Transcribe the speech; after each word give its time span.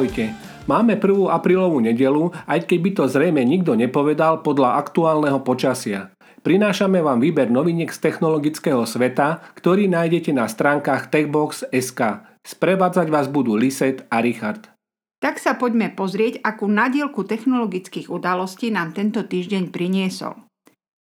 Ahojte. 0.00 0.32
Máme 0.64 0.96
1. 0.96 1.28
aprílovú 1.28 1.76
nedelu, 1.84 2.32
aj 2.48 2.64
keď 2.64 2.78
by 2.80 2.90
to 2.96 3.04
zrejme 3.04 3.44
nikto 3.44 3.76
nepovedal 3.76 4.40
podľa 4.40 4.80
aktuálneho 4.80 5.44
počasia. 5.44 6.08
Prinášame 6.40 7.04
vám 7.04 7.20
výber 7.20 7.52
noviniek 7.52 7.92
z 7.92 8.08
technologického 8.08 8.88
sveta, 8.88 9.44
ktorý 9.60 9.92
nájdete 9.92 10.32
na 10.32 10.48
stránkach 10.48 11.12
techbox.sk. 11.12 12.00
Sprevádzať 12.40 13.12
vás 13.12 13.28
budú 13.28 13.52
Liset 13.60 14.08
a 14.08 14.24
Richard. 14.24 14.72
Tak 15.20 15.36
sa 15.36 15.60
poďme 15.60 15.92
pozrieť, 15.92 16.40
akú 16.48 16.64
nadielku 16.64 17.28
technologických 17.28 18.08
udalostí 18.08 18.72
nám 18.72 18.96
tento 18.96 19.20
týždeň 19.20 19.68
priniesol. 19.68 20.48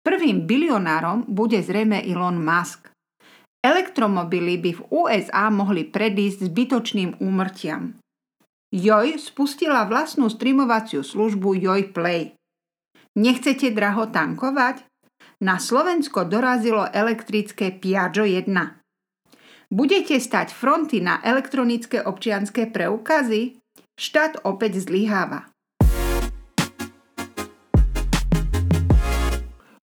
Prvým 0.01 0.49
bilionárom 0.49 1.21
bude 1.29 1.61
zrejme 1.61 2.01
Elon 2.01 2.41
Musk. 2.41 2.89
Elektromobily 3.61 4.57
by 4.57 4.71
v 4.73 4.81
USA 4.89 5.53
mohli 5.53 5.85
predísť 5.85 6.49
zbytočným 6.49 7.21
úmrtiam. 7.21 7.93
Joj 8.67 9.15
spustila 9.15 9.87
vlastnú 9.87 10.27
streamovaciu 10.27 10.99
službu 10.99 11.55
Joj 11.55 11.95
Play. 11.95 12.35
Nechcete 13.15 13.71
draho 13.71 14.11
tankovať? 14.11 14.83
Na 15.39 15.55
Slovensko 15.55 16.27
dorazilo 16.27 16.83
elektrické 16.91 17.71
Piaggio 17.71 18.27
1. 18.27 18.43
Budete 19.71 20.19
stať 20.19 20.51
fronty 20.51 20.99
na 20.99 21.23
elektronické 21.23 22.03
občianské 22.03 22.67
preukazy? 22.67 23.55
Štát 23.95 24.43
opäť 24.43 24.83
zlyháva. 24.83 25.47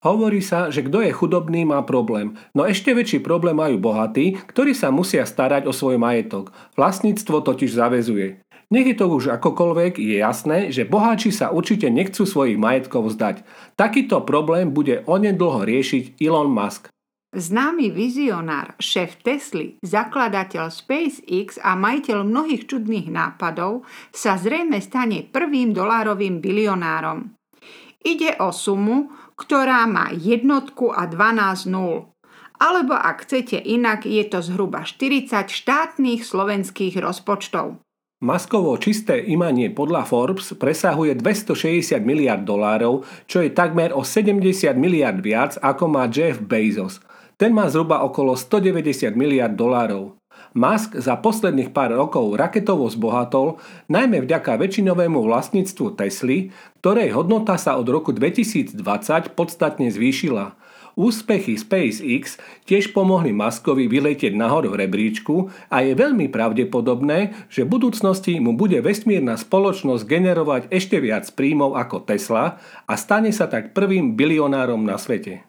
Hovorí 0.05 0.45
sa, 0.45 0.69
že 0.69 0.85
kto 0.85 1.01
je 1.01 1.09
chudobný 1.09 1.65
má 1.65 1.81
problém, 1.81 2.37
no 2.53 2.61
ešte 2.61 2.93
väčší 2.93 3.25
problém 3.25 3.57
majú 3.57 3.81
bohatí, 3.81 4.37
ktorí 4.53 4.77
sa 4.77 4.93
musia 4.93 5.25
starať 5.25 5.65
o 5.65 5.73
svoj 5.73 5.97
majetok. 5.97 6.53
Vlastníctvo 6.77 7.41
totiž 7.41 7.73
zavezuje. 7.73 8.44
Nech 8.75 8.91
je 8.91 8.99
to 8.99 9.07
už 9.07 9.39
akokoľvek, 9.39 10.03
je 10.03 10.19
jasné, 10.19 10.67
že 10.67 10.83
boháči 10.83 11.31
sa 11.31 11.47
určite 11.47 11.87
nechcú 11.87 12.27
svojich 12.27 12.59
majetkov 12.59 13.07
zdať. 13.15 13.47
Takýto 13.79 14.27
problém 14.27 14.75
bude 14.75 14.99
onedlho 15.07 15.63
riešiť 15.63 16.19
Elon 16.19 16.51
Musk. 16.51 16.91
Známy 17.31 17.95
vizionár, 17.95 18.75
šéf 18.75 19.23
Tesly, 19.23 19.79
zakladateľ 19.79 20.67
SpaceX 20.75 21.55
a 21.63 21.79
majiteľ 21.79 22.27
mnohých 22.27 22.67
čudných 22.67 23.07
nápadov 23.15 23.87
sa 24.11 24.35
zrejme 24.35 24.83
stane 24.83 25.23
prvým 25.23 25.71
dolárovým 25.71 26.43
bilionárom. 26.43 27.31
Ide 28.03 28.43
o 28.43 28.51
sumu, 28.51 29.07
ktorá 29.39 29.87
má 29.87 30.11
jednotku 30.11 30.91
a 30.91 31.07
12 31.07 31.71
nul. 31.71 32.11
Alebo 32.59 32.91
ak 32.91 33.23
chcete 33.23 33.55
inak, 33.55 34.03
je 34.03 34.23
to 34.27 34.43
zhruba 34.43 34.83
40 34.83 35.47
štátnych 35.47 36.27
slovenských 36.27 36.99
rozpočtov. 36.99 37.84
Maskovo 38.25 38.73
čisté 38.81 39.21
imanie 39.21 39.69
podľa 39.69 40.01
Forbes 40.09 40.57
presahuje 40.57 41.13
260 41.13 42.01
miliard 42.01 42.41
dolárov, 42.41 43.05
čo 43.29 43.45
je 43.45 43.53
takmer 43.53 43.93
o 43.93 44.01
70 44.01 44.73
miliard 44.73 45.21
viac 45.21 45.61
ako 45.61 45.85
má 45.85 46.09
Jeff 46.09 46.41
Bezos– 46.41 46.97
ten 47.35 47.51
má 47.51 47.67
zhruba 47.67 47.99
okolo 47.99 48.39
190 48.39 49.11
miliard 49.11 49.51
dolárov. 49.59 50.15
Musk 50.55 50.95
za 50.95 51.19
posledných 51.19 51.75
pár 51.75 51.91
rokov 51.91 52.31
raketovo 52.39 52.87
zbohatol, 52.87 53.59
najmä 53.91 54.23
vďaka 54.23 54.55
väčšinovému 54.55 55.19
vlastníctvu 55.19 55.99
Tesly, 55.99 56.55
ktorej 56.79 57.11
hodnota 57.11 57.59
sa 57.59 57.75
od 57.75 57.91
roku 57.91 58.15
2020 58.15 58.79
podstatne 59.35 59.91
zvýšila. 59.91 60.55
Úspechy 60.95 61.59
SpaceX 61.59 62.39
tiež 62.63 62.95
pomohli 62.95 63.35
Muskovi 63.35 63.91
vyletieť 63.91 64.31
nahor 64.31 64.63
v 64.71 64.79
rebríčku 64.79 65.51
a 65.67 65.83
je 65.83 65.91
veľmi 65.91 66.31
pravdepodobné, 66.31 67.35
že 67.51 67.67
v 67.67 67.71
budúcnosti 67.75 68.39
mu 68.39 68.55
bude 68.55 68.79
vesmírna 68.79 69.35
spoločnosť 69.35 70.07
generovať 70.07 70.61
ešte 70.71 71.03
viac 71.03 71.27
príjmov 71.35 71.75
ako 71.75 72.07
Tesla 72.07 72.63
a 72.87 72.93
stane 72.95 73.35
sa 73.35 73.51
tak 73.51 73.75
prvým 73.75 74.15
bilionárom 74.15 74.87
na 74.87 74.95
svete. 74.95 75.43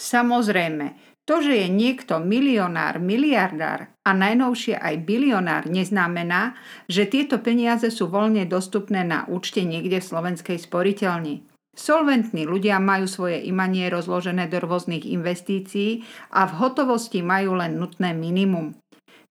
Samozrejme, 0.00 0.96
to, 1.24 1.40
že 1.40 1.56
je 1.56 1.68
niekto 1.68 2.20
milionár, 2.20 3.00
miliardár 3.00 3.92
a 4.00 4.10
najnovšie 4.12 4.76
aj 4.76 5.08
bilionár, 5.08 5.64
neznamená, 5.68 6.56
že 6.84 7.08
tieto 7.08 7.40
peniaze 7.40 7.88
sú 7.88 8.12
voľne 8.12 8.44
dostupné 8.48 9.04
na 9.04 9.24
účte 9.28 9.64
niekde 9.64 10.00
v 10.00 10.08
slovenskej 10.08 10.56
sporiteľni. 10.60 11.53
Solventní 11.74 12.46
ľudia 12.46 12.78
majú 12.78 13.10
svoje 13.10 13.42
imanie 13.44 13.90
rozložené 13.90 14.46
do 14.46 14.62
rôznych 14.62 15.04
investícií 15.04 16.06
a 16.30 16.46
v 16.46 16.52
hotovosti 16.62 17.20
majú 17.20 17.58
len 17.58 17.76
nutné 17.76 18.14
minimum. 18.14 18.78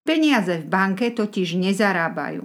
Peniaze 0.04 0.60
v 0.60 0.68
banke 0.68 1.16
totiž 1.16 1.56
nezarábajú 1.56 2.44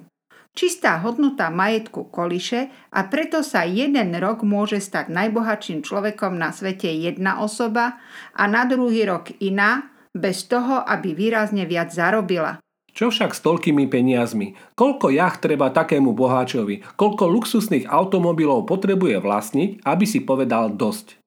čistá 0.58 0.98
hodnota 0.98 1.54
majetku 1.54 2.10
koliše 2.10 2.66
a 2.90 3.06
preto 3.06 3.46
sa 3.46 3.62
jeden 3.62 4.10
rok 4.18 4.42
môže 4.42 4.82
stať 4.82 5.06
najbohatším 5.14 5.86
človekom 5.86 6.34
na 6.34 6.50
svete 6.50 6.90
jedna 6.90 7.38
osoba 7.38 8.02
a 8.34 8.42
na 8.50 8.66
druhý 8.66 9.06
rok 9.06 9.30
iná, 9.38 9.94
bez 10.10 10.50
toho, 10.50 10.82
aby 10.82 11.14
výrazne 11.14 11.62
viac 11.62 11.94
zarobila. 11.94 12.58
Čo 12.98 13.14
však 13.14 13.30
s 13.30 13.46
toľkými 13.46 13.86
peniazmi? 13.86 14.58
Koľko 14.74 15.14
jacht 15.14 15.46
treba 15.46 15.70
takému 15.70 16.18
boháčovi? 16.18 16.82
Koľko 16.98 17.30
luxusných 17.30 17.86
automobilov 17.86 18.66
potrebuje 18.66 19.22
vlastniť, 19.22 19.86
aby 19.86 20.02
si 20.02 20.26
povedal 20.26 20.74
dosť? 20.74 21.22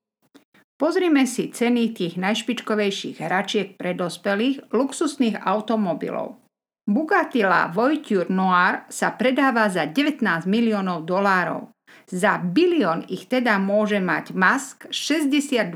Pozrime 0.75 1.23
si 1.23 1.47
ceny 1.47 1.95
tých 1.95 2.19
najšpičkovejších 2.19 3.23
hračiek 3.23 3.79
pre 3.79 3.95
dospelých 3.95 4.67
luxusných 4.75 5.39
automobilov. 5.47 6.43
Bugatti 6.83 7.39
La 7.39 7.71
Voiture 7.71 8.27
Noir 8.27 8.83
sa 8.91 9.15
predáva 9.15 9.71
za 9.71 9.87
19 9.87 10.19
miliónov 10.51 11.07
dolárov. 11.07 11.71
Za 12.11 12.43
bilión 12.43 13.07
ich 13.07 13.31
teda 13.31 13.55
môže 13.63 14.03
mať 14.03 14.35
Musk 14.35 14.91
62 14.91 15.71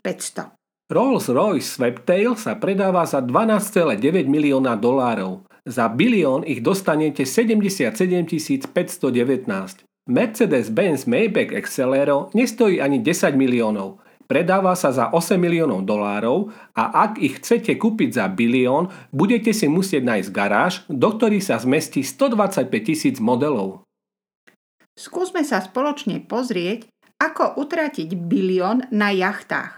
500. 0.00 0.57
Rolls-Royce 0.88 1.68
Sweptail 1.68 2.32
sa 2.40 2.56
predáva 2.56 3.04
za 3.04 3.20
12,9 3.20 4.00
milióna 4.24 4.72
dolárov. 4.80 5.44
Za 5.68 5.92
bilión 5.92 6.48
ich 6.48 6.64
dostanete 6.64 7.28
77 7.28 7.92
519. 8.72 9.84
Mercedes-Benz 10.08 11.04
Maybach 11.04 11.52
Excelero 11.52 12.32
nestojí 12.32 12.80
ani 12.80 13.04
10 13.04 13.36
miliónov. 13.36 14.00
Predáva 14.24 14.72
sa 14.72 14.88
za 14.88 15.12
8 15.12 15.36
miliónov 15.36 15.84
dolárov 15.84 16.56
a 16.72 17.04
ak 17.04 17.20
ich 17.20 17.36
chcete 17.44 17.76
kúpiť 17.76 18.16
za 18.16 18.24
bilión, 18.32 18.88
budete 19.12 19.52
si 19.52 19.68
musieť 19.68 20.08
nájsť 20.08 20.30
garáž, 20.32 20.88
do 20.88 21.12
ktorých 21.12 21.44
sa 21.44 21.60
zmestí 21.60 22.00
125 22.00 22.64
tisíc 22.80 23.20
modelov. 23.20 23.84
Skúsme 24.96 25.44
sa 25.44 25.60
spoločne 25.60 26.24
pozrieť, 26.24 26.88
ako 27.20 27.60
utratiť 27.60 28.16
bilión 28.16 28.88
na 28.88 29.12
jachtách. 29.12 29.77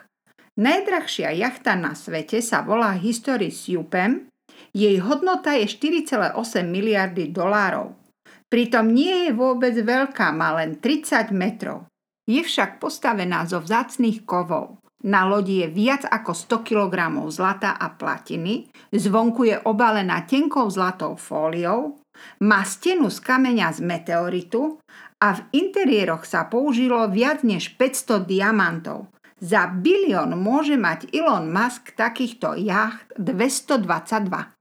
Najdrahšia 0.61 1.33
jachta 1.41 1.73
na 1.73 1.97
svete 1.97 2.45
sa 2.45 2.61
volá 2.61 2.93
Historis 2.93 3.65
Jupem, 3.65 4.29
jej 4.77 5.01
hodnota 5.01 5.57
je 5.57 5.65
4,8 5.65 6.37
miliardy 6.69 7.33
dolárov. 7.33 7.97
Pritom 8.45 8.93
nie 8.93 9.25
je 9.25 9.31
vôbec 9.33 9.73
veľká, 9.73 10.29
má 10.37 10.61
len 10.61 10.77
30 10.77 11.33
metrov. 11.33 11.89
Je 12.29 12.45
však 12.45 12.77
postavená 12.77 13.49
zo 13.49 13.65
vzácných 13.65 14.29
kovov. 14.29 14.77
Na 15.01 15.25
lodi 15.25 15.65
je 15.65 15.73
viac 15.73 16.05
ako 16.05 16.37
100 16.37 16.69
kg 16.69 17.09
zlata 17.33 17.81
a 17.81 17.97
platiny, 17.97 18.69
zvonku 18.93 19.49
je 19.49 19.57
obalená 19.65 20.29
tenkou 20.29 20.69
zlatou 20.69 21.17
fóliou, 21.17 21.97
má 22.45 22.61
stenu 22.69 23.09
z 23.09 23.17
kameňa 23.25 23.73
z 23.73 23.81
meteoritu 23.81 24.77
a 25.25 25.41
v 25.41 25.41
interiéroch 25.57 26.29
sa 26.29 26.45
použilo 26.53 27.09
viac 27.09 27.41
než 27.49 27.81
500 27.81 28.29
diamantov. 28.29 29.09
Za 29.41 29.73
bilión 29.73 30.37
môže 30.37 30.77
mať 30.77 31.17
Elon 31.17 31.49
Musk 31.49 31.97
takýchto 31.97 32.61
jacht 32.61 33.09
222. 33.17 34.53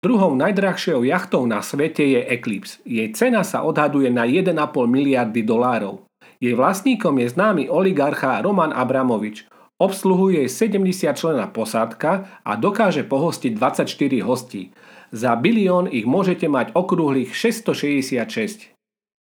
Druhou 0.00 0.32
najdrahšou 0.32 1.04
jachtou 1.04 1.44
na 1.44 1.60
svete 1.60 2.00
je 2.00 2.24
Eclipse. 2.32 2.80
Jej 2.88 3.12
cena 3.12 3.44
sa 3.44 3.60
odhaduje 3.68 4.08
na 4.08 4.24
1,5 4.24 4.56
miliardy 4.88 5.44
dolárov. 5.44 6.08
Jej 6.40 6.56
vlastníkom 6.56 7.20
je 7.20 7.36
známy 7.36 7.68
oligarcha 7.68 8.40
Roman 8.40 8.72
Abramovič. 8.72 9.44
Obsluhuje 9.76 10.48
70 10.48 11.12
člena 11.20 11.52
posádka 11.52 12.40
a 12.48 12.52
dokáže 12.56 13.04
pohostiť 13.04 13.52
24 13.60 14.24
hostí. 14.24 14.72
Za 15.12 15.36
bilión 15.36 15.84
ich 15.84 16.08
môžete 16.08 16.48
mať 16.48 16.72
okrúhlych 16.72 17.36
666. 17.36 18.72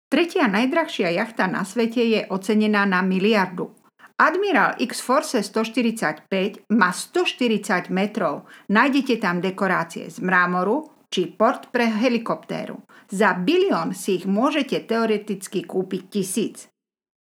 Tretia 0.09 0.49
najdrahšia 0.49 1.13
jachta 1.13 1.45
na 1.45 1.61
svete 1.61 2.01
je 2.01 2.25
ocenená 2.33 2.89
na 2.89 3.05
miliardu. 3.05 3.77
Admiral 4.17 4.81
X 4.81 4.97
Force 4.97 5.37
145 5.45 6.25
má 6.73 6.89
140 6.89 7.93
metrov. 7.93 8.49
Nájdete 8.65 9.21
tam 9.21 9.37
dekorácie 9.45 10.09
z 10.09 10.17
mrámoru 10.25 10.89
či 11.13 11.29
port 11.29 11.69
pre 11.69 11.85
helikoptéru. 11.85 12.81
Za 13.13 13.37
bilión 13.37 13.93
si 13.93 14.17
ich 14.17 14.25
môžete 14.25 14.89
teoreticky 14.89 15.61
kúpiť 15.61 16.01
tisíc. 16.09 16.65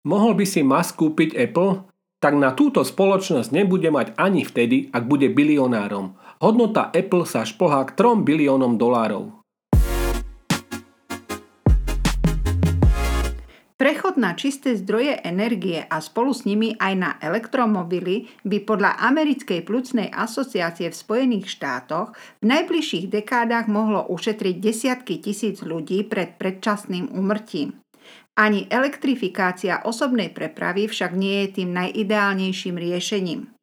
Mohol 0.09 0.41
by 0.41 0.45
si 0.49 0.65
Musk 0.65 0.97
kúpiť 0.97 1.37
Apple? 1.37 1.85
Tak 2.17 2.33
na 2.33 2.57
túto 2.57 2.81
spoločnosť 2.81 3.53
nebude 3.53 3.93
mať 3.93 4.17
ani 4.17 4.49
vtedy, 4.49 4.89
ak 4.89 5.05
bude 5.05 5.29
bilionárom. 5.29 6.17
Hodnota 6.41 6.89
Apple 6.97 7.29
sa 7.29 7.45
šplhá 7.45 7.93
k 7.93 7.93
3 7.93 8.25
biliónom 8.25 8.81
dolárov. 8.81 9.37
Prechod 13.77 14.17
na 14.17 14.33
čisté 14.33 14.73
zdroje 14.73 15.21
energie 15.21 15.85
a 15.85 16.01
spolu 16.01 16.33
s 16.33 16.49
nimi 16.49 16.73
aj 16.81 16.95
na 16.97 17.11
elektromobily 17.21 18.25
by 18.41 18.65
podľa 18.65 18.97
Americkej 19.05 19.69
plúcnej 19.69 20.09
asociácie 20.09 20.89
v 20.89 20.97
Spojených 20.97 21.53
štátoch 21.53 22.17
v 22.41 22.45
najbližších 22.57 23.13
dekádach 23.13 23.69
mohlo 23.69 24.09
ušetriť 24.09 24.57
desiatky 24.57 25.21
tisíc 25.21 25.61
ľudí 25.61 26.09
pred 26.09 26.41
predčasným 26.41 27.13
umrtím. 27.13 27.77
Ani 28.33 28.65
elektrifikácia 28.73 29.85
osobnej 29.85 30.33
prepravy 30.33 30.89
však 30.89 31.13
nie 31.13 31.45
je 31.45 31.61
tým 31.61 31.77
najideálnejším 31.77 32.81
riešením. 32.81 33.56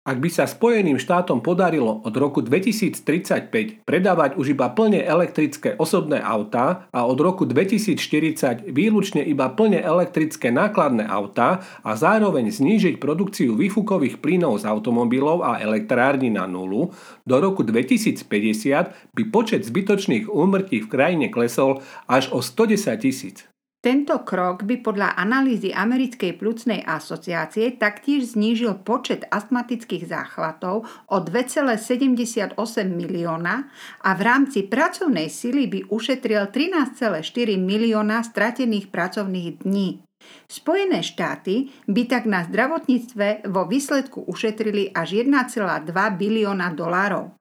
Ak 0.00 0.16
by 0.16 0.32
sa 0.32 0.48
Spojeným 0.48 0.96
štátom 0.96 1.44
podarilo 1.44 2.00
od 2.08 2.16
roku 2.16 2.40
2035 2.40 3.84
predávať 3.84 4.32
už 4.40 4.56
iba 4.56 4.72
plne 4.72 5.04
elektrické 5.04 5.76
osobné 5.76 6.24
autá 6.24 6.88
a 6.88 7.04
od 7.04 7.20
roku 7.20 7.44
2040 7.44 8.72
výlučne 8.72 9.20
iba 9.20 9.52
plne 9.52 9.76
elektrické 9.76 10.48
nákladné 10.48 11.04
autá 11.04 11.60
a 11.84 12.00
zároveň 12.00 12.48
znížiť 12.48 12.96
produkciu 12.96 13.52
výfukových 13.52 14.24
plynov 14.24 14.64
z 14.64 14.72
automobilov 14.72 15.44
a 15.44 15.60
elektrární 15.60 16.32
na 16.32 16.48
nulu, 16.48 16.96
do 17.28 17.36
roku 17.36 17.60
2050 17.60 19.12
by 19.12 19.22
počet 19.28 19.68
zbytočných 19.68 20.32
úmrtí 20.32 20.80
v 20.80 20.88
krajine 20.88 21.28
klesol 21.28 21.84
až 22.08 22.32
o 22.32 22.40
110 22.40 22.96
tisíc. 23.04 23.50
Tento 23.80 24.12
krok 24.28 24.68
by 24.68 24.84
podľa 24.84 25.16
analýzy 25.16 25.72
Americkej 25.72 26.36
plúcnej 26.36 26.84
asociácie 26.84 27.80
taktiež 27.80 28.36
znížil 28.36 28.84
počet 28.84 29.24
astmatických 29.32 30.04
záchvatov 30.04 30.84
o 30.84 31.16
2,78 31.16 32.60
milióna 32.92 33.72
a 34.04 34.10
v 34.12 34.20
rámci 34.20 34.68
pracovnej 34.68 35.32
sily 35.32 35.64
by 35.64 35.80
ušetril 35.88 36.52
13,4 36.52 37.24
milióna 37.56 38.20
stratených 38.20 38.92
pracovných 38.92 39.64
dní. 39.64 40.04
Spojené 40.44 41.00
štáty 41.00 41.72
by 41.88 42.02
tak 42.04 42.28
na 42.28 42.44
zdravotníctve 42.44 43.48
vo 43.48 43.64
výsledku 43.64 44.28
ušetrili 44.28 44.92
až 44.92 45.24
1,2 45.24 45.88
bilióna 46.20 46.68
dolárov. 46.76 47.39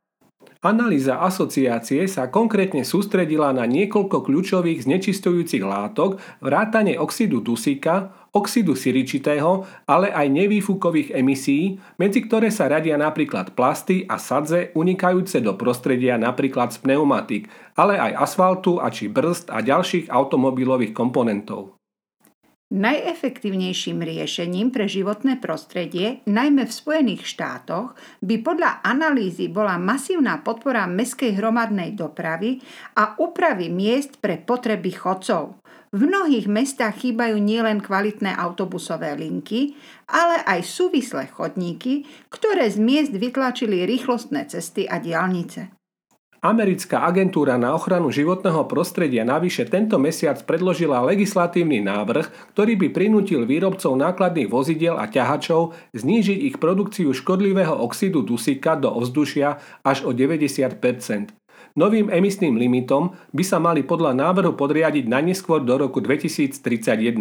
Analýza 0.59 1.23
asociácie 1.23 2.03
sa 2.11 2.27
konkrétne 2.27 2.83
sústredila 2.83 3.55
na 3.55 3.63
niekoľko 3.63 4.27
kľúčových 4.27 4.83
znečistujúcich 4.83 5.63
látok, 5.63 6.19
vrátane 6.43 6.99
oxidu 6.99 7.39
dusíka, 7.39 8.11
oxidu 8.35 8.75
siričitého, 8.75 9.63
ale 9.87 10.11
aj 10.11 10.27
nevýfukových 10.27 11.15
emisí, 11.15 11.79
medzi 11.95 12.27
ktoré 12.27 12.51
sa 12.51 12.67
radia 12.67 12.99
napríklad 12.99 13.55
plasty 13.55 14.03
a 14.05 14.19
sadze 14.19 14.75
unikajúce 14.75 15.39
do 15.39 15.55
prostredia 15.55 16.19
napríklad 16.19 16.75
z 16.75 16.83
pneumatik, 16.83 17.47
ale 17.79 17.95
aj 17.95 18.29
asfaltu 18.29 18.83
a 18.83 18.91
či 18.91 19.07
brzd 19.07 19.49
a 19.49 19.63
ďalších 19.63 20.11
automobilových 20.11 20.91
komponentov. 20.91 21.78
Najefektívnejším 22.69 24.05
riešením 24.05 24.69
pre 24.69 24.85
životné 24.85 25.41
prostredie, 25.41 26.21
najmä 26.29 26.69
v 26.69 26.77
Spojených 26.77 27.25
štátoch, 27.25 27.97
by 28.21 28.45
podľa 28.45 28.85
analýzy 28.85 29.49
bola 29.49 29.81
masívna 29.81 30.37
podpora 30.45 30.85
meskej 30.85 31.33
hromadnej 31.33 31.97
dopravy 31.97 32.61
a 32.93 33.17
úpravy 33.17 33.73
miest 33.73 34.21
pre 34.21 34.37
potreby 34.37 34.93
chodcov. 34.93 35.57
V 35.89 36.05
mnohých 36.05 36.45
mestách 36.45 37.01
chýbajú 37.01 37.41
nielen 37.41 37.81
kvalitné 37.81 38.37
autobusové 38.37 39.17
linky, 39.17 39.73
ale 40.05 40.45
aj 40.45 40.61
súvislé 40.61 41.25
chodníky, 41.25 42.05
ktoré 42.29 42.69
z 42.69 42.77
miest 42.77 43.17
vytlačili 43.17 43.89
rýchlostné 43.89 44.45
cesty 44.45 44.85
a 44.85 45.01
diálnice. 45.01 45.78
Americká 46.39 47.03
agentúra 47.03 47.59
na 47.59 47.75
ochranu 47.75 48.15
životného 48.15 48.63
prostredia 48.71 49.27
navyše 49.27 49.67
tento 49.67 49.99
mesiac 49.99 50.39
predložila 50.47 51.03
legislatívny 51.03 51.83
návrh, 51.83 52.55
ktorý 52.55 52.79
by 52.79 52.87
prinútil 52.95 53.43
výrobcov 53.43 53.91
nákladných 53.99 54.47
vozidiel 54.47 54.95
a 54.95 55.11
ťahačov 55.11 55.75
znížiť 55.91 56.39
ich 56.47 56.55
produkciu 56.55 57.11
škodlivého 57.11 57.75
oxidu 57.83 58.23
dusíka 58.23 58.79
do 58.79 58.87
ovzdušia 58.87 59.59
až 59.83 60.07
o 60.07 60.15
90% 60.15 60.79
Novým 61.75 62.07
emisným 62.07 62.55
limitom 62.55 63.13
by 63.35 63.43
sa 63.43 63.59
mali 63.59 63.83
podľa 63.83 64.15
návrhu 64.15 64.55
podriadiť 64.55 65.11
najneskôr 65.11 65.61
do 65.67 65.75
roku 65.75 65.99
2031. 65.99 67.19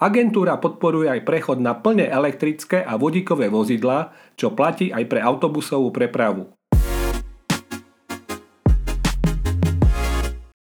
Agentúra 0.00 0.58
podporuje 0.58 1.06
aj 1.06 1.22
prechod 1.22 1.62
na 1.62 1.78
plne 1.78 2.08
elektrické 2.08 2.82
a 2.82 2.98
vodíkové 2.98 3.46
vozidlá, 3.46 4.10
čo 4.34 4.52
platí 4.52 4.90
aj 4.90 5.04
pre 5.06 5.20
autobusovú 5.22 5.94
prepravu. 5.94 6.59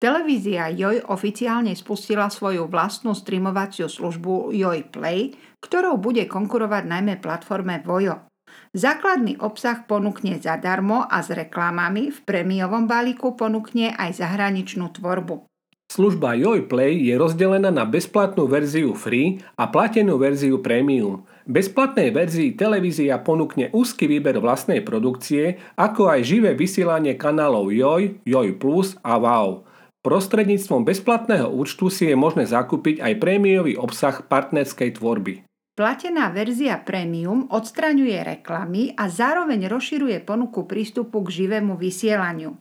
Televízia 0.07 0.71
Joj 0.71 1.03
oficiálne 1.11 1.75
spustila 1.75 2.31
svoju 2.31 2.71
vlastnú 2.71 3.11
streamovaciu 3.11 3.91
službu 3.91 4.55
Joj 4.55 4.87
Play, 4.87 5.35
ktorou 5.59 5.99
bude 5.99 6.23
konkurovať 6.31 6.87
najmä 6.87 7.19
platforme 7.19 7.83
Vojo. 7.83 8.23
Základný 8.71 9.35
obsah 9.43 9.83
ponúkne 9.83 10.39
zadarmo 10.39 11.03
a 11.03 11.19
s 11.19 11.35
reklamami, 11.35 12.07
v 12.07 12.19
premiovom 12.23 12.87
balíku 12.87 13.35
ponúkne 13.35 13.99
aj 13.99 14.23
zahraničnú 14.23 14.95
tvorbu. 14.95 15.43
Služba 15.91 16.39
Joj 16.39 16.71
Play 16.71 17.03
je 17.03 17.19
rozdelená 17.19 17.67
na 17.67 17.83
bezplatnú 17.83 18.47
verziu 18.47 18.95
free 18.95 19.43
a 19.59 19.67
platenú 19.67 20.15
verziu 20.15 20.63
premium. 20.63 21.27
Bezplatnej 21.43 22.15
verzii 22.15 22.55
televízia 22.55 23.19
ponúkne 23.19 23.75
úzky 23.75 24.07
výber 24.07 24.39
vlastnej 24.39 24.79
produkcie, 24.87 25.59
ako 25.75 26.07
aj 26.15 26.23
živé 26.23 26.55
vysielanie 26.55 27.19
kanálov 27.19 27.75
Joj, 27.75 28.23
Joj 28.23 28.55
Plus 28.55 28.95
a 29.03 29.19
Wow. 29.19 29.66
Prostredníctvom 30.05 30.85
bezplatného 30.85 31.49
účtu 31.51 31.89
si 31.89 32.07
je 32.09 32.15
možné 32.15 32.45
zakúpiť 32.45 33.01
aj 33.01 33.13
prémiový 33.17 33.73
obsah 33.75 34.23
partnerskej 34.23 34.97
tvorby. 34.97 35.47
Platená 35.77 36.33
verzia 36.33 36.81
Premium 36.81 37.45
odstraňuje 37.53 38.25
reklamy 38.25 38.97
a 38.97 39.13
zároveň 39.13 39.69
rozširuje 39.69 40.25
ponuku 40.25 40.65
prístupu 40.65 41.21
k 41.21 41.45
živému 41.45 41.77
vysielaniu. 41.77 42.57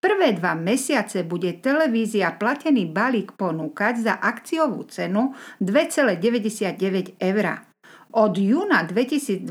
Prvé 0.00 0.36
dva 0.36 0.52
mesiace 0.56 1.24
bude 1.24 1.56
televízia 1.60 2.36
platený 2.36 2.88
balík 2.88 3.36
ponúkať 3.36 3.94
za 4.04 4.14
akciovú 4.16 4.84
cenu 4.88 5.36
2,99 5.60 7.16
eur. 7.16 7.46
Od 8.12 8.34
júna 8.36 8.84
2022 8.84 9.48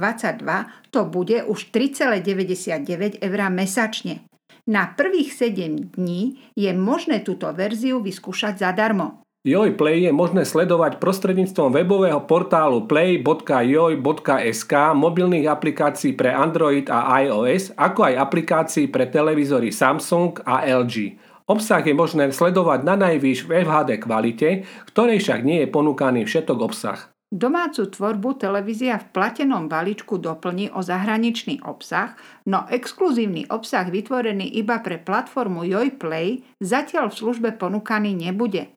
to 0.93 1.01
bude 1.09 1.45
už 1.49 1.73
3,99 1.73 3.25
eur 3.25 3.41
mesačne. 3.49 4.28
Na 4.69 4.85
prvých 4.93 5.33
7 5.33 5.97
dní 5.97 6.37
je 6.53 6.69
možné 6.77 7.25
túto 7.25 7.49
verziu 7.57 8.05
vyskúšať 8.05 8.61
zadarmo. 8.61 9.25
Joj 9.41 9.73
Play 9.73 10.05
je 10.05 10.13
možné 10.13 10.45
sledovať 10.45 11.01
prostredníctvom 11.01 11.73
webového 11.73 12.21
portálu 12.29 12.85
play.joj.sk, 12.85 14.73
mobilných 14.93 15.49
aplikácií 15.49 16.13
pre 16.13 16.29
Android 16.29 16.85
a 16.85 17.17
iOS, 17.25 17.73
ako 17.73 18.13
aj 18.13 18.21
aplikácií 18.21 18.85
pre 18.93 19.09
televízory 19.09 19.73
Samsung 19.73 20.37
a 20.45 20.61
LG. 20.69 21.17
Obsah 21.49 21.81
je 21.81 21.97
možné 21.97 22.29
sledovať 22.29 22.85
na 22.85 22.93
najvýš 22.93 23.49
v 23.49 23.65
FHD 23.65 23.97
kvalite, 23.97 24.69
ktorej 24.85 25.17
však 25.17 25.41
nie 25.41 25.65
je 25.65 25.73
ponúkaný 25.73 26.29
všetok 26.29 26.59
obsah. 26.61 27.09
Domácu 27.29 27.85
tvorbu 27.93 28.41
televízia 28.41 28.97
v 28.97 29.13
platenom 29.13 29.69
balíčku 29.69 30.17
doplní 30.17 30.73
o 30.73 30.81
zahraničný 30.81 31.61
obsah, 31.61 32.17
no 32.49 32.65
exkluzívny 32.65 33.45
obsah 33.53 33.85
vytvorený 33.85 34.49
iba 34.57 34.81
pre 34.81 34.97
platformu 34.97 35.61
JoyPlay 35.61 36.41
zatiaľ 36.57 37.13
v 37.13 37.17
službe 37.21 37.49
ponúkaný 37.53 38.17
nebude. 38.17 38.73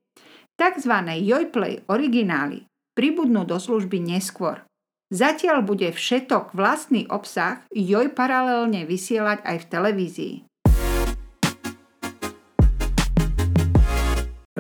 Takzvané 0.60 1.24
JoyPlay 1.24 1.88
originály 1.88 2.68
pribudnú 2.92 3.48
do 3.48 3.56
služby 3.56 3.96
neskôr. 4.04 4.60
Zatiaľ 5.12 5.64
bude 5.64 5.88
všetok 5.92 6.56
vlastný 6.56 7.08
obsah 7.08 7.64
Joj 7.72 8.12
paralelne 8.12 8.88
vysielať 8.88 9.44
aj 9.44 9.56
v 9.60 9.68
televízii. 9.68 10.34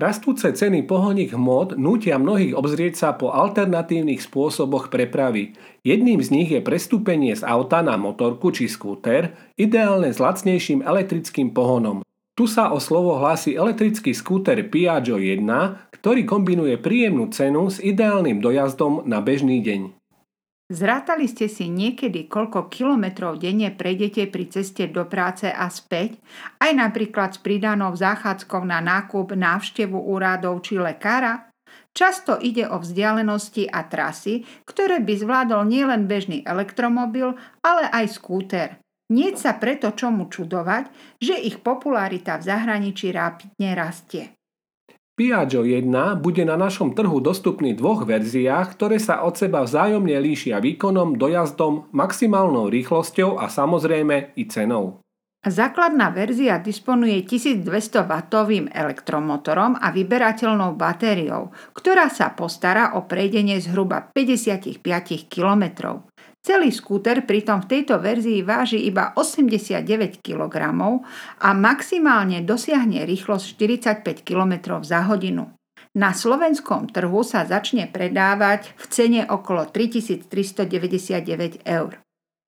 Rastúce 0.02 0.50
ceny 0.50 0.82
pohonných 0.90 1.38
hmot 1.38 1.78
nútia 1.78 2.18
mnohých 2.18 2.58
obzrieť 2.58 2.98
sa 2.98 3.08
po 3.14 3.30
alternatívnych 3.30 4.18
spôsoboch 4.18 4.90
prepravy. 4.90 5.54
Jedným 5.86 6.18
z 6.18 6.28
nich 6.34 6.50
je 6.50 6.58
prestúpenie 6.58 7.30
z 7.38 7.46
auta 7.46 7.86
na 7.86 7.94
motorku 7.94 8.50
či 8.50 8.66
skúter, 8.66 9.38
ideálne 9.54 10.10
s 10.10 10.18
lacnejším 10.18 10.82
elektrickým 10.82 11.54
pohonom. 11.54 12.02
Tu 12.34 12.50
sa 12.50 12.74
o 12.74 12.82
slovo 12.82 13.14
hlási 13.22 13.54
elektrický 13.54 14.10
skúter 14.10 14.58
Piaggio 14.66 15.22
1, 15.22 15.46
ktorý 15.94 16.26
kombinuje 16.26 16.82
príjemnú 16.82 17.30
cenu 17.30 17.70
s 17.70 17.78
ideálnym 17.78 18.42
dojazdom 18.42 19.06
na 19.06 19.22
bežný 19.22 19.62
deň. 19.62 20.01
Zrátali 20.72 21.28
ste 21.28 21.52
si 21.52 21.68
niekedy, 21.68 22.32
koľko 22.32 22.72
kilometrov 22.72 23.36
denne 23.36 23.68
prejdete 23.68 24.24
pri 24.32 24.48
ceste 24.48 24.88
do 24.88 25.04
práce 25.04 25.44
a 25.44 25.68
späť, 25.68 26.16
aj 26.64 26.72
napríklad 26.72 27.36
s 27.36 27.44
pridanou 27.44 27.92
záchádzkou 27.92 28.64
na 28.64 28.80
nákup, 28.80 29.36
návštevu 29.36 30.00
úradov 30.00 30.64
či 30.64 30.80
lekára? 30.80 31.52
Často 31.92 32.40
ide 32.40 32.64
o 32.64 32.80
vzdialenosti 32.80 33.68
a 33.68 33.84
trasy, 33.84 34.48
ktoré 34.64 35.04
by 35.04 35.12
zvládol 35.12 35.68
nielen 35.68 36.08
bežný 36.08 36.40
elektromobil, 36.40 37.36
ale 37.60 37.84
aj 37.92 38.16
skúter. 38.16 38.80
Nie 39.12 39.36
sa 39.36 39.60
preto 39.60 39.92
čomu 39.92 40.32
čudovať, 40.32 40.88
že 41.20 41.36
ich 41.36 41.60
popularita 41.60 42.40
v 42.40 42.48
zahraničí 42.48 43.12
rápidne 43.12 43.76
rastie. 43.76 44.32
Piaggio 45.12 45.60
1 45.60 46.24
bude 46.24 46.40
na 46.48 46.56
našom 46.56 46.96
trhu 46.96 47.20
dostupný 47.20 47.76
v 47.76 47.84
dvoch 47.84 48.08
verziách, 48.08 48.72
ktoré 48.72 48.96
sa 48.96 49.20
od 49.28 49.36
seba 49.36 49.60
vzájomne 49.60 50.16
líšia 50.16 50.56
výkonom, 50.56 51.20
dojazdom, 51.20 51.92
maximálnou 51.92 52.72
rýchlosťou 52.72 53.36
a 53.36 53.52
samozrejme 53.52 54.32
i 54.40 54.48
cenou. 54.48 55.04
Základná 55.42 56.14
verzia 56.14 56.62
disponuje 56.62 57.26
1200W 57.26 58.70
elektromotorom 58.70 59.74
a 59.74 59.90
vyberateľnou 59.90 60.78
batériou, 60.78 61.50
ktorá 61.74 62.06
sa 62.08 62.30
postará 62.32 62.94
o 62.94 63.04
prejdenie 63.04 63.58
zhruba 63.58 64.06
55 64.14 64.78
km. 65.26 65.62
Celý 66.42 66.74
skúter 66.74 67.22
pritom 67.22 67.62
v 67.62 67.70
tejto 67.70 68.02
verzii 68.02 68.42
váži 68.42 68.82
iba 68.82 69.14
89 69.14 70.18
kg 70.26 70.54
a 71.38 71.48
maximálne 71.54 72.42
dosiahne 72.42 73.06
rýchlosť 73.06 73.46
45 74.02 74.26
km 74.26 74.82
za 74.82 75.06
hodinu. 75.06 75.54
Na 75.94 76.10
slovenskom 76.10 76.90
trhu 76.90 77.22
sa 77.22 77.46
začne 77.46 77.86
predávať 77.86 78.74
v 78.74 78.84
cene 78.90 79.22
okolo 79.22 79.70
3399 79.70 81.62
eur. 81.62 82.02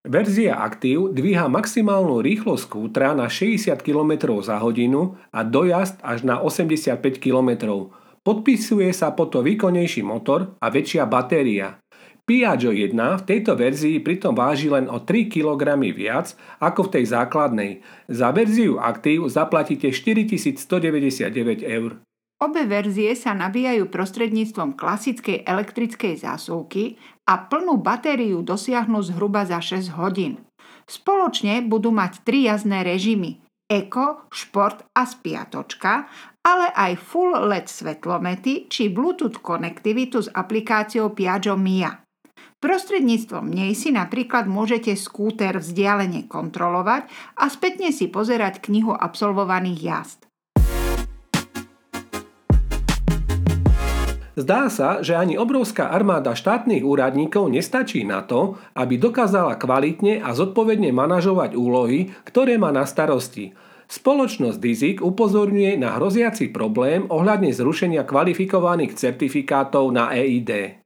Verzia 0.04 0.58
Active 0.58 1.14
dvíha 1.14 1.46
maximálnu 1.46 2.18
rýchlosť 2.18 2.62
skútra 2.66 3.14
na 3.14 3.30
60 3.30 3.78
km 3.78 4.42
za 4.42 4.58
hodinu 4.58 5.14
a 5.30 5.46
dojazd 5.46 6.02
až 6.02 6.26
na 6.26 6.42
85 6.42 6.98
km. 7.22 7.86
Podpisuje 8.24 8.88
sa 8.90 9.14
po 9.14 9.30
to 9.30 9.44
výkonnejší 9.44 10.02
motor 10.02 10.56
a 10.58 10.66
väčšia 10.72 11.04
batéria. 11.04 11.78
Piaggio 12.24 12.72
1 12.72 12.96
v 12.96 13.22
tejto 13.28 13.52
verzii 13.52 14.00
pritom 14.00 14.32
váži 14.32 14.72
len 14.72 14.88
o 14.88 14.96
3 14.96 15.28
kg 15.28 15.76
viac 15.92 16.32
ako 16.56 16.88
v 16.88 16.92
tej 16.96 17.04
základnej. 17.12 17.72
Za 18.08 18.32
verziu 18.32 18.80
Active 18.80 19.28
zaplatíte 19.28 19.92
4199 19.92 21.60
eur. 21.60 22.00
Obe 22.40 22.64
verzie 22.64 23.12
sa 23.12 23.36
nabíjajú 23.36 23.92
prostredníctvom 23.92 24.72
klasickej 24.72 25.44
elektrickej 25.44 26.24
zásuvky 26.24 26.96
a 27.28 27.44
plnú 27.44 27.76
batériu 27.84 28.40
dosiahnu 28.40 29.04
zhruba 29.04 29.44
za 29.44 29.60
6 29.60 29.92
hodín. 30.00 30.40
Spoločne 30.88 31.60
budú 31.60 31.92
mať 31.92 32.24
tri 32.24 32.48
jazdné 32.48 32.88
režimy 32.88 33.44
Eco, 33.68 34.28
Šport 34.32 34.84
a 34.96 35.04
Spiatočka, 35.08 36.08
ale 36.44 36.72
aj 36.72 37.00
full 37.00 37.32
LED 37.32 37.68
svetlomety 37.68 38.68
či 38.68 38.92
Bluetooth 38.92 39.40
konektivitu 39.40 40.24
s 40.24 40.28
aplikáciou 40.32 41.12
Piaggio 41.16 41.56
Mia. 41.56 42.03
Prostredníctvom 42.64 43.44
nej 43.52 43.76
si 43.76 43.92
napríklad 43.92 44.48
môžete 44.48 44.96
skúter 44.96 45.60
vzdialene 45.60 46.24
kontrolovať 46.24 47.12
a 47.36 47.52
spätne 47.52 47.92
si 47.92 48.08
pozerať 48.08 48.64
knihu 48.64 48.96
absolvovaných 48.96 49.80
jazd. 49.84 50.24
Zdá 54.32 54.72
sa, 54.72 55.04
že 55.04 55.12
ani 55.12 55.36
obrovská 55.36 55.92
armáda 55.92 56.32
štátnych 56.32 56.80
úradníkov 56.80 57.52
nestačí 57.52 58.00
na 58.00 58.24
to, 58.24 58.56
aby 58.72 58.96
dokázala 58.96 59.60
kvalitne 59.60 60.24
a 60.24 60.32
zodpovedne 60.32 60.88
manažovať 60.88 61.52
úlohy, 61.60 62.16
ktoré 62.24 62.56
má 62.56 62.72
na 62.72 62.88
starosti. 62.88 63.52
Spoločnosť 63.92 64.56
DIZIK 64.56 64.96
upozorňuje 65.04 65.76
na 65.76 66.00
hroziaci 66.00 66.48
problém 66.48 67.04
ohľadne 67.12 67.52
zrušenia 67.52 68.08
kvalifikovaných 68.08 68.96
certifikátov 68.96 69.92
na 69.92 70.16
EID. 70.16 70.83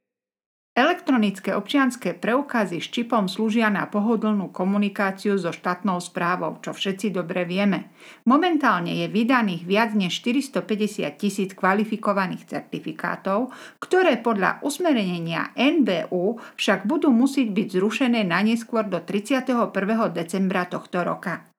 Elektronické 0.78 1.58
občianské 1.58 2.14
preukazy 2.14 2.78
s 2.78 2.94
čipom 2.94 3.26
slúžia 3.26 3.66
na 3.66 3.90
pohodlnú 3.90 4.54
komunikáciu 4.54 5.34
so 5.34 5.50
štátnou 5.50 5.98
správou, 5.98 6.62
čo 6.62 6.70
všetci 6.70 7.10
dobre 7.10 7.42
vieme. 7.42 7.90
Momentálne 8.30 8.94
je 9.02 9.10
vydaných 9.10 9.66
viac 9.66 9.90
než 9.98 10.22
450 10.22 11.02
tisíc 11.18 11.50
kvalifikovaných 11.58 12.46
certifikátov, 12.46 13.50
ktoré 13.82 14.22
podľa 14.22 14.62
usmerenia 14.62 15.50
NBU 15.58 16.38
však 16.54 16.86
budú 16.86 17.10
musieť 17.10 17.50
byť 17.50 17.68
zrušené 17.74 18.22
na 18.22 18.38
neskôr 18.46 18.86
do 18.86 19.02
31. 19.02 19.74
decembra 20.14 20.62
tohto 20.70 21.02
roka. 21.02 21.57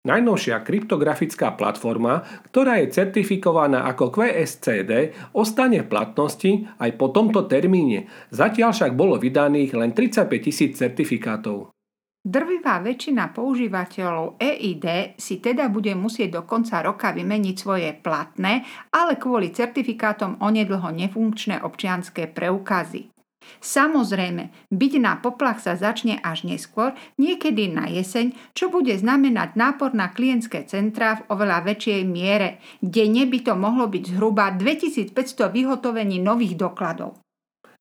Najnovšia 0.00 0.64
kryptografická 0.64 1.52
platforma, 1.60 2.24
ktorá 2.48 2.80
je 2.80 2.88
certifikovaná 2.88 3.84
ako 3.84 4.08
QSCD, 4.08 5.12
ostane 5.36 5.84
v 5.84 5.90
platnosti 5.92 6.72
aj 6.80 6.96
po 6.96 7.12
tomto 7.12 7.44
termíne. 7.44 8.08
Zatiaľ 8.32 8.72
však 8.72 8.96
bolo 8.96 9.20
vydaných 9.20 9.76
len 9.76 9.92
35 9.92 10.24
tisíc 10.40 10.80
certifikátov. 10.80 11.76
Drvivá 12.20 12.80
väčšina 12.80 13.32
používateľov 13.32 14.40
EID 14.40 15.16
si 15.20 15.36
teda 15.40 15.68
bude 15.68 15.92
musieť 15.92 16.36
do 16.36 16.42
konca 16.48 16.80
roka 16.80 17.12
vymeniť 17.12 17.56
svoje 17.56 17.92
platné, 17.96 18.64
ale 18.92 19.20
kvôli 19.20 19.52
certifikátom 19.52 20.40
onedlho 20.40 20.96
nefunkčné 20.96 21.60
občianské 21.60 22.28
preukazy. 22.32 23.19
Samozrejme, 23.60 24.72
byť 24.72 24.92
na 25.00 25.20
poplach 25.20 25.60
sa 25.60 25.76
začne 25.76 26.16
až 26.20 26.48
neskôr, 26.48 26.96
niekedy 27.20 27.68
na 27.68 27.88
jeseň, 27.88 28.32
čo 28.56 28.72
bude 28.72 28.92
znamenať 28.96 29.56
nápor 29.56 29.92
na 29.92 30.08
klientské 30.08 30.64
centrá 30.64 31.20
v 31.20 31.26
oveľa 31.32 31.68
väčšej 31.68 32.00
miere. 32.08 32.60
Denne 32.80 33.28
by 33.28 33.38
to 33.44 33.54
mohlo 33.56 33.90
byť 33.90 34.04
zhruba 34.16 34.52
2500 34.56 35.12
vyhotovení 35.52 36.20
nových 36.20 36.56
dokladov. 36.56 37.20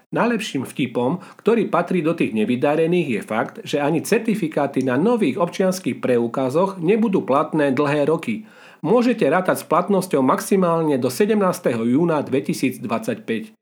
Najlepším 0.10 0.66
vtipom, 0.66 1.22
ktorý 1.38 1.70
patrí 1.70 2.02
do 2.02 2.18
tých 2.18 2.34
nevydarených, 2.34 3.10
je 3.14 3.22
fakt, 3.22 3.56
že 3.62 3.78
ani 3.78 4.02
certifikáty 4.02 4.82
na 4.82 4.98
nových 4.98 5.38
občianských 5.38 6.02
preukazoch 6.02 6.82
nebudú 6.82 7.22
platné 7.22 7.70
dlhé 7.70 8.10
roky. 8.10 8.50
Môžete 8.82 9.30
rátať 9.30 9.62
s 9.62 9.70
platnosťou 9.70 10.26
maximálne 10.26 10.98
do 10.98 11.14
17. 11.14 11.38
júna 11.86 12.26
2025. 12.26 13.59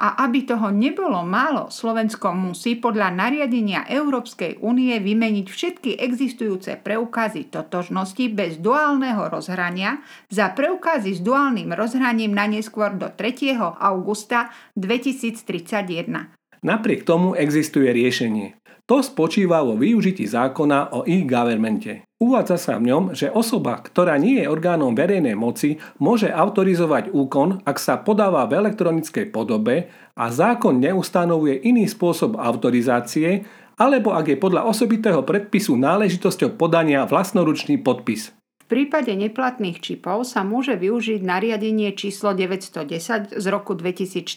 A 0.00 0.24
aby 0.24 0.48
toho 0.48 0.72
nebolo 0.72 1.20
málo, 1.20 1.68
Slovensko 1.68 2.32
musí 2.32 2.80
podľa 2.80 3.12
nariadenia 3.12 3.84
Európskej 3.84 4.64
únie 4.64 4.96
vymeniť 4.96 5.44
všetky 5.44 5.90
existujúce 6.00 6.80
preukazy 6.80 7.52
totožnosti 7.52 8.24
bez 8.32 8.56
duálneho 8.64 9.28
rozhrania 9.28 10.00
za 10.32 10.56
preukazy 10.56 11.16
s 11.16 11.20
duálnym 11.20 11.76
rozhraním 11.76 12.32
na 12.32 12.48
neskôr 12.48 12.96
do 12.96 13.12
3. 13.12 13.60
augusta 13.60 14.48
2031. 14.72 16.40
Napriek 16.60 17.08
tomu 17.08 17.36
existuje 17.36 17.88
riešenie. 17.88 18.59
To 18.90 18.98
spočíva 19.06 19.62
vo 19.62 19.78
využití 19.78 20.26
zákona 20.26 20.98
o 20.98 21.06
e-governmente. 21.06 22.02
Uvádza 22.18 22.58
sa 22.58 22.74
v 22.74 22.90
ňom, 22.90 23.04
že 23.14 23.30
osoba, 23.30 23.78
ktorá 23.78 24.18
nie 24.18 24.42
je 24.42 24.50
orgánom 24.50 24.98
verejnej 24.98 25.38
moci, 25.38 25.78
môže 26.02 26.26
autorizovať 26.26 27.14
úkon, 27.14 27.62
ak 27.62 27.78
sa 27.78 28.02
podáva 28.02 28.50
v 28.50 28.58
elektronickej 28.58 29.30
podobe 29.30 29.86
a 30.18 30.26
zákon 30.34 30.82
neustanovuje 30.82 31.62
iný 31.70 31.86
spôsob 31.86 32.34
autorizácie, 32.34 33.46
alebo 33.78 34.10
ak 34.10 34.26
je 34.26 34.42
podľa 34.42 34.66
osobitého 34.66 35.22
predpisu 35.22 35.78
náležitosťou 35.78 36.58
podania 36.58 37.06
vlastnoručný 37.06 37.78
podpis 37.78 38.34
prípade 38.70 39.10
neplatných 39.10 39.82
čipov 39.82 40.22
sa 40.22 40.46
môže 40.46 40.78
využiť 40.78 41.26
nariadenie 41.26 41.90
číslo 41.98 42.38
910 42.38 43.34
z 43.34 43.44
roku 43.50 43.74
2014. 43.74 44.30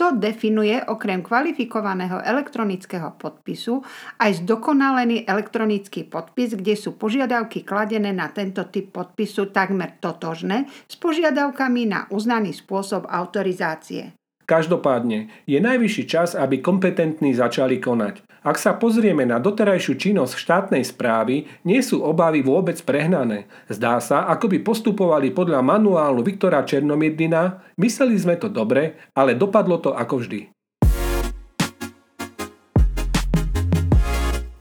To 0.00 0.16
definuje 0.16 0.80
okrem 0.80 1.20
kvalifikovaného 1.20 2.24
elektronického 2.24 3.12
podpisu 3.20 3.84
aj 4.16 4.40
zdokonalený 4.40 5.28
elektronický 5.28 6.08
podpis, 6.08 6.56
kde 6.56 6.72
sú 6.72 6.96
požiadavky 6.96 7.60
kladené 7.60 8.16
na 8.16 8.32
tento 8.32 8.64
typ 8.72 8.96
podpisu 8.96 9.52
takmer 9.52 10.00
totožné 10.00 10.64
s 10.88 10.96
požiadavkami 10.96 11.82
na 11.84 12.08
uznaný 12.08 12.56
spôsob 12.56 13.04
autorizácie. 13.04 14.23
Každopádne 14.44 15.32
je 15.48 15.56
najvyšší 15.56 16.04
čas, 16.04 16.36
aby 16.36 16.60
kompetentní 16.60 17.32
začali 17.32 17.80
konať. 17.80 18.20
Ak 18.44 18.60
sa 18.60 18.76
pozrieme 18.76 19.24
na 19.24 19.40
doterajšiu 19.40 19.96
činnosť 19.96 20.36
štátnej 20.36 20.84
správy, 20.84 21.48
nie 21.64 21.80
sú 21.80 22.04
obavy 22.04 22.44
vôbec 22.44 22.76
prehnané. 22.84 23.48
Zdá 23.72 23.96
sa, 24.04 24.28
ako 24.28 24.52
by 24.52 24.58
postupovali 24.60 25.32
podľa 25.32 25.64
manuálu 25.64 26.20
Viktora 26.20 26.60
Černomirdina, 26.60 27.72
mysleli 27.80 28.20
sme 28.20 28.36
to 28.36 28.52
dobre, 28.52 29.00
ale 29.16 29.32
dopadlo 29.32 29.80
to 29.80 29.96
ako 29.96 30.20
vždy. 30.20 30.52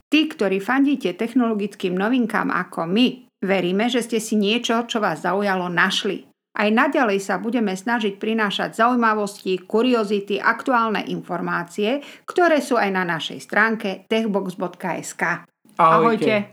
Tí, 0.07 0.21
ktorí 0.31 0.63
fandíte 0.63 1.11
technologickým 1.11 1.91
novinkám 1.91 2.55
ako 2.55 2.87
my, 2.87 3.27
veríme, 3.43 3.91
že 3.91 3.99
ste 3.99 4.23
si 4.23 4.39
niečo, 4.39 4.87
čo 4.87 5.03
vás 5.03 5.27
zaujalo, 5.27 5.67
našli. 5.67 6.32
Aj 6.53 6.69
naďalej 6.69 7.17
sa 7.17 7.41
budeme 7.41 7.73
snažiť 7.73 8.21
prinášať 8.21 8.77
zaujímavosti, 8.77 9.65
kuriozity, 9.65 10.37
aktuálne 10.37 11.01
informácie, 11.09 12.05
ktoré 12.29 12.61
sú 12.61 12.77
aj 12.77 12.89
na 12.93 13.01
našej 13.01 13.41
stránke 13.41 14.05
techbox.sk. 14.05 15.49
Ahojte. 15.81 15.81
Ahojte. 15.81 16.52